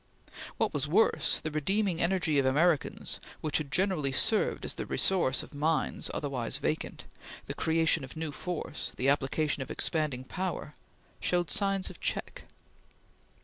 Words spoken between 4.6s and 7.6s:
as the resource of minds otherwise vacant, the